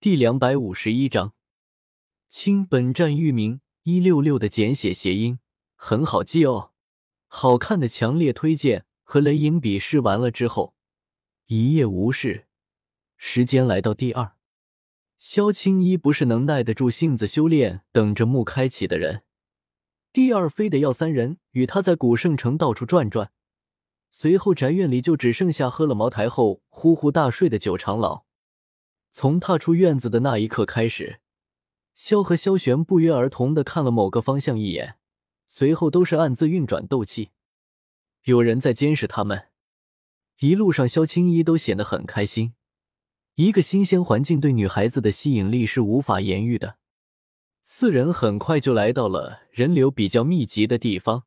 [0.00, 1.32] 第两百五十一章，
[2.30, 5.40] 亲，本站域名一六六的简写谐音，
[5.74, 6.70] 很好记哦。
[7.26, 8.84] 好看的强烈推荐。
[9.02, 10.76] 和雷影比试完了之后，
[11.46, 12.46] 一夜无事。
[13.16, 14.36] 时间来到第二，
[15.16, 19.24] 萧青衣不是能耐得住性子修炼，等着木开启的人。
[20.12, 23.32] 第二非得要三人与他在古圣城到处转转。
[24.12, 28.27] 随后宅院里就只剩下喝了茅台后呼呼大睡的九长老。
[29.20, 31.18] 从踏出院子的那一刻开始，
[31.96, 34.94] 萧和萧玄不约而同的看了某个方向一眼，
[35.48, 37.30] 随后都是暗自运转斗气。
[38.26, 39.48] 有人在监视他们。
[40.38, 42.54] 一路上，萧青衣都显得很开心。
[43.34, 46.78] 一个新鲜环境对女孩子的吸引力是无法言喻的。
[47.64, 51.24] 四人很快就来到了人流比较密集的地方。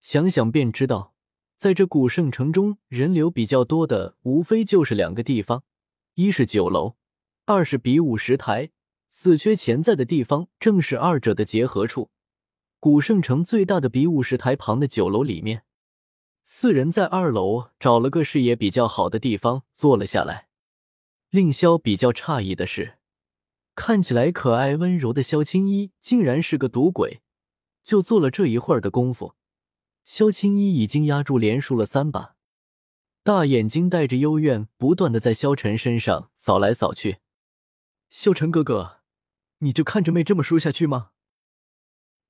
[0.00, 1.14] 想想便知道，
[1.58, 5.64] 在这古圣城中，人流比较多的无非就是两个地方：
[6.14, 6.96] 一是酒楼，
[7.52, 8.70] 二是比武石台。
[9.14, 12.10] 死缺潜在的地方正是二者的结合处。
[12.80, 15.64] 古圣城最大的比武石台旁的酒楼里面。
[16.42, 20.48] 四人在二楼找了个视野比较好的地方坐了下来。
[21.28, 22.98] 令萧比较诧异的是，
[23.74, 27.20] 看起来可爱温柔的萧青衣竟然是个赌鬼。
[27.84, 29.34] 就坐了这一会儿的功夫，
[30.04, 32.36] 萧青衣已经压住连输了三把，
[33.22, 37.18] 大眼睛带着幽怨，不断的在萧晨身上扫来扫去。
[38.12, 39.00] 萧晨哥哥，
[39.60, 41.12] 你就看着妹这么说下去吗？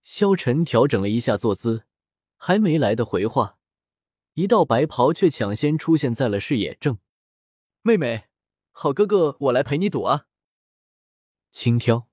[0.04, 1.86] 萧晨调整了一下坐姿，
[2.36, 3.58] 还没来得回话。
[4.34, 6.98] 一道白袍却抢先出现在了视野正，
[7.82, 8.28] 妹妹，
[8.70, 10.28] 好哥哥，我来陪你赌啊！
[11.50, 12.06] 轻佻，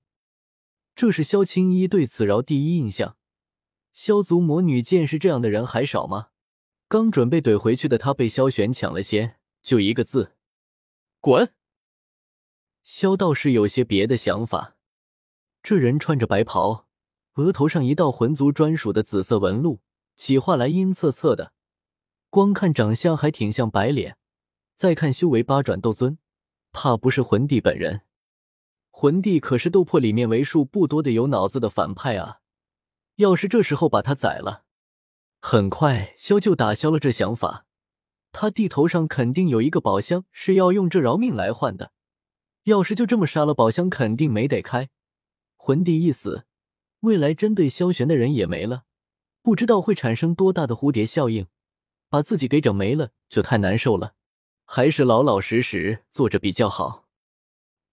[0.95, 3.17] 这是萧青衣对此饶第一印象。
[3.93, 6.29] 萧族魔女见识这样的人还少吗？
[6.87, 10.35] 刚准备怼回去的他被萧玄抢了先，就一个字：
[11.19, 11.53] 滚！
[12.91, 14.75] 萧道士有些别的想法。
[15.61, 16.87] 这人穿着白袍，
[17.35, 19.81] 额头上一道魂族专属的紫色纹路，
[20.15, 21.53] 起画来阴恻恻的。
[22.31, 24.17] 光看长相还挺像白脸，
[24.73, 26.17] 再看修为八转斗尊，
[26.71, 28.01] 怕不是魂帝本人。
[28.89, 32.39] 魂帝可是斗破里面为数不多的有脑子的反派啊！
[33.17, 34.63] 要是这时候把他宰了，
[35.39, 37.67] 很快萧就打消了这想法。
[38.31, 41.91] 他地头上肯定有一个宝箱是要用这饶命来换的，
[42.69, 44.89] 要是就这么杀了，宝箱肯定没得开。
[45.57, 46.45] 魂帝一死，
[47.01, 48.85] 未来针对萧玄的人也没了，
[49.41, 51.47] 不知道会产生多大的蝴蝶效应。
[52.09, 54.15] 把自己给整没了就太难受了，
[54.65, 57.05] 还是老老实实坐着比较好。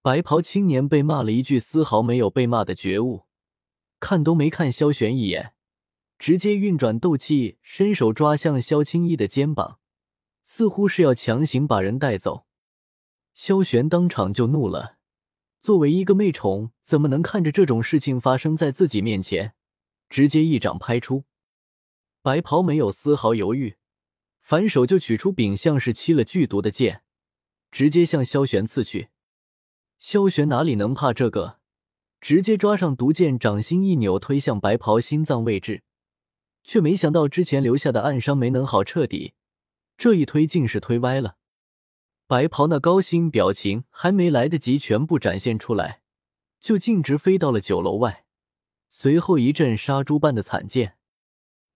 [0.00, 3.25] 白袍青年被骂了一句，丝毫没有被骂的觉悟，
[4.00, 5.53] 看都没看萧玄一眼，
[6.19, 9.78] 直接运转斗气，伸手抓向萧青衣的肩膀，
[10.43, 12.46] 似乎是要强行把人带走。
[13.37, 14.97] 萧玄当场就怒了，
[15.61, 19.55] 作为一个媚宠，怎么能看着这种事情发生在自己面前？
[20.09, 21.25] 直接一掌拍出，
[22.23, 23.77] 白袍没有丝毫犹豫。
[24.41, 27.03] 反手就取出柄，像是吸了剧毒的剑，
[27.71, 29.11] 直接向萧玄刺去。
[29.99, 31.59] 萧玄哪里能怕这个，
[32.23, 35.83] 直接抓上毒剑，掌心一扭，推向白袍心脏位置，
[36.65, 39.35] 却没想到之前留下的暗伤没能好彻底，
[39.99, 41.37] 这一推竟是推歪了。
[42.28, 46.03] 白袍那高兴表情还没来得及全部展现出来，
[46.59, 48.25] 就径直飞到了酒楼外，
[48.88, 50.97] 随后一阵杀猪般的惨剑。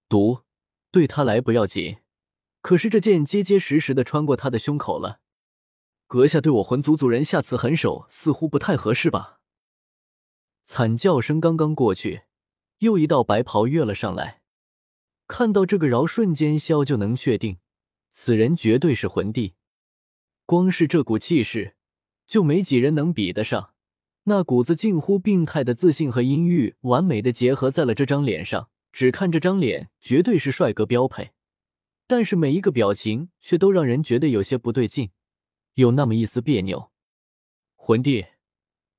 [0.08, 0.40] 毒
[0.90, 1.98] 对他来不要紧。
[2.62, 5.20] 可是这剑结结实实的穿过他的胸口了，
[6.08, 9.38] 阁下对我魂族族人下此狠手，似乎不太合适吧？
[10.64, 12.24] 惨叫声刚刚过去，
[12.80, 14.42] 又一道白袍跃了上来。
[15.28, 17.58] 看到这个饶，瞬间萧就能确定，
[18.10, 19.54] 此人绝对是魂帝。
[20.50, 21.76] 光是这股气势，
[22.26, 23.72] 就没几人能比得上。
[24.24, 28.68] 那股子近乎病态的自信和阴郁，完美的结合在了这张脸上。
[28.90, 31.30] 只看这张脸，绝对是帅哥标配。
[32.08, 35.12] 但是每一个表情却都让人觉得有些不对劲，
[35.74, 36.90] 有那么一丝别扭。
[37.76, 38.26] 魂帝，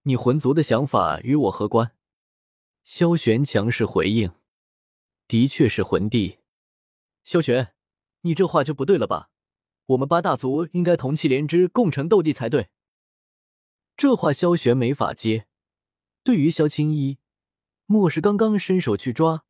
[0.03, 1.92] 你魂族的想法与我何关？
[2.86, 4.31] 萧玄强势回应
[5.27, 6.38] ：“的确是魂帝。”
[7.25, 7.74] 萧玄，
[8.21, 9.31] 你这话就不对了吧？
[9.92, 12.70] 我们八大族应该同气连枝，共成斗帝才对。
[13.98, 15.48] 这话萧玄没法接。
[16.24, 17.18] 对于萧青衣，
[17.88, 19.44] 莫是刚刚伸手去抓，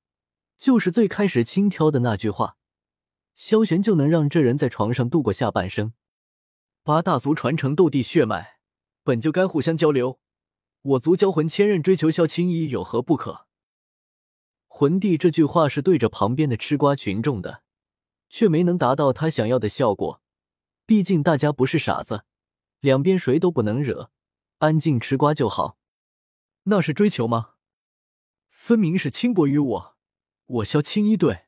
[0.57, 2.57] 就是最开始轻佻的那句话。
[3.35, 5.93] 萧玄就能让这人在床上度过下半生。
[6.83, 8.59] 八大族传承斗帝血脉，
[9.03, 10.19] 本就该互相交流。
[10.81, 13.45] 我族交魂千仞，追求萧青衣有何不可？
[14.67, 17.61] 魂帝这句话是对着旁边的吃瓜群众的，
[18.29, 20.20] 却没能达到他想要的效果。
[20.91, 22.25] 毕竟大家不是傻子，
[22.81, 24.11] 两边谁都不能惹。
[24.57, 25.77] 安静吃瓜就好。
[26.63, 27.51] 那是追求吗？
[28.49, 29.97] 分明是轻薄于我，
[30.47, 31.45] 我萧青衣对。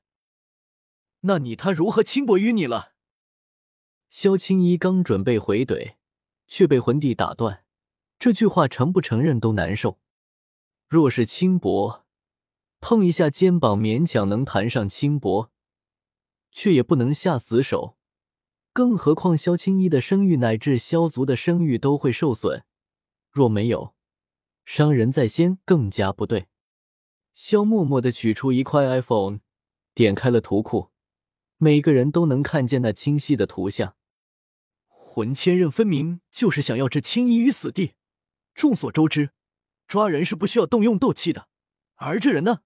[1.24, 2.94] 那你他如何轻薄于你了？
[4.08, 5.96] 萧青衣刚准备回怼，
[6.48, 7.66] 却被魂帝打断。
[8.18, 10.00] 这句话承不承认都难受。
[10.88, 12.06] 若是轻薄，
[12.80, 15.52] 碰一下肩膀勉强能谈上轻薄，
[16.50, 17.98] 却也不能下死手。
[18.74, 22.66] 更何况萧青衣的声誉乃至萧族的声誉都会受损。
[23.30, 23.94] 若没有，
[24.66, 26.48] 伤人在先，更加不对。
[27.34, 29.40] 萧默默的取出一块 iPhone，
[29.94, 30.90] 点开了图库，
[31.58, 33.96] 每个人都能看见那清晰的图像。
[34.88, 37.94] 魂千仞分明就是想要置青衣于死地。
[38.56, 39.30] 众所周知，
[39.88, 41.48] 抓人是不需要动用斗气的，
[41.96, 42.62] 而这人呢，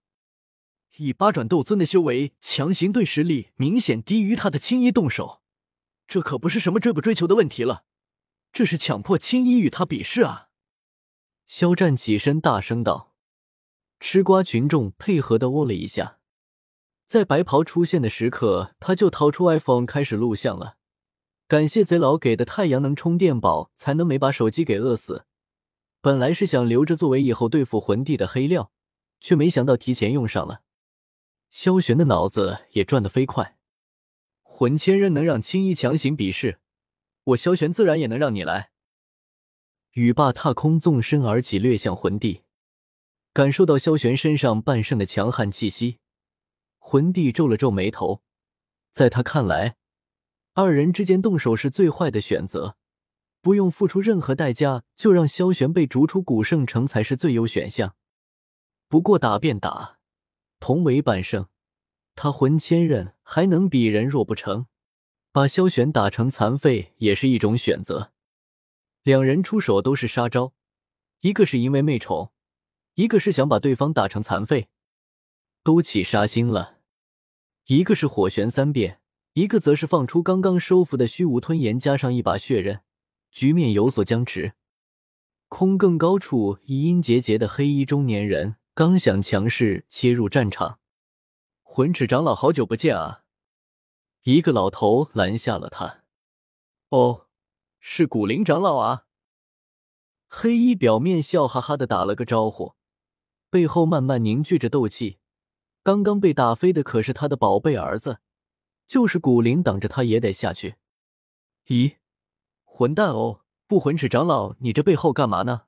[0.98, 5.42] 以八转斗尊的修为，强行对实力明显低于他的青衣动手。
[6.08, 7.84] 这可不是什么追不追求的问题了，
[8.54, 10.48] 这是强迫青衣与他比试啊！
[11.46, 13.14] 肖战起身大声道
[14.00, 16.20] ：“吃瓜群众配合的哦了一下，
[17.06, 20.78] 在白袍出现的时刻，他就掏出 iPhone 开始录像了。
[21.48, 25.26] 感谢贼佬给的太阳能充电宝，才能没把手机给饿死。
[26.00, 28.72] 本来是想留着作为以后对付魂帝的黑料，
[29.20, 30.62] 却没想到提前用上了。
[31.50, 33.56] 萧玄的脑子也转得飞快。”
[34.60, 36.58] 魂千仞能让青衣强行比试，
[37.26, 38.72] 我萧玄自然也能让你来。
[39.92, 42.42] 雨霸踏空纵身而起，掠向魂帝。
[43.34, 46.00] 感受到萧玄身上半圣的强悍气息，
[46.80, 48.24] 魂帝皱了皱眉头。
[48.92, 49.76] 在他看来，
[50.56, 52.78] 二人之间动手是最坏的选择，
[53.42, 57.96] 不用付出任何代价就让萧玄被逐出古圣城才是最优选项。
[58.88, 60.00] 不过打便打，
[60.60, 61.48] 同为半圣。
[62.20, 64.66] 他魂千仞还能比人弱不成？
[65.32, 68.12] 把萧玄打成残废也是一种选择。
[69.04, 70.52] 两人出手都是杀招，
[71.22, 72.32] 一个是因为媚宠，
[72.96, 74.70] 一个是想把对方打成残废，
[75.62, 76.80] 都起杀心了。
[77.68, 79.00] 一个是火旋三变，
[79.34, 82.82] 一个则是放出刚刚收服的虚无吞炎，加上一把血刃，
[83.30, 84.54] 局面有所僵持。
[85.50, 90.80] 空更高处，一阴结结的黑衣中年人刚想强势切入战场。
[91.78, 93.24] 魂齿长老，好久不见啊！
[94.24, 96.00] 一个老头拦下了他。
[96.90, 97.28] 哦，
[97.80, 99.06] 是古灵长老啊！
[100.28, 102.74] 黑衣表面笑哈哈的打了个招呼，
[103.52, 105.20] 背后慢慢凝聚着斗气。
[105.84, 108.22] 刚刚被打飞的可是他的宝贝儿子，
[108.88, 110.78] 就是古灵挡着他也得下去。
[111.68, 111.98] 咦，
[112.64, 113.42] 混蛋哦！
[113.68, 115.66] 不，魂齿长老，你这背后干嘛呢？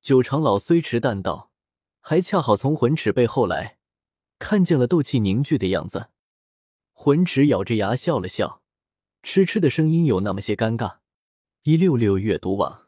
[0.00, 1.52] 九长老虽迟但到，
[2.00, 3.78] 还恰好从魂齿背后来。
[4.42, 6.08] 看见了斗气凝聚的样子，
[6.90, 8.60] 魂池咬着牙笑了笑，
[9.22, 10.96] 痴痴的声音有那么些尴尬。
[11.62, 12.81] 一六六阅读网。